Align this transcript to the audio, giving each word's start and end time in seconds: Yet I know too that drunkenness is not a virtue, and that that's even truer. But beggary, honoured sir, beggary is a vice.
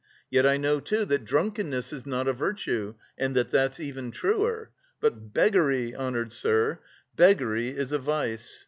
Yet 0.31 0.47
I 0.47 0.57
know 0.57 0.79
too 0.79 1.05
that 1.05 1.25
drunkenness 1.25 1.93
is 1.93 2.07
not 2.07 2.27
a 2.27 2.33
virtue, 2.33 2.95
and 3.19 3.35
that 3.35 3.49
that's 3.49 3.79
even 3.79 4.09
truer. 4.09 4.71
But 4.99 5.31
beggary, 5.31 5.95
honoured 5.95 6.31
sir, 6.33 6.79
beggary 7.15 7.69
is 7.77 7.91
a 7.91 7.99
vice. 7.99 8.59